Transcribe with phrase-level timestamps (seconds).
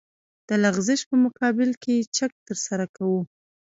[0.47, 3.21] د لغزش په مقابل کې چک ترسره کوو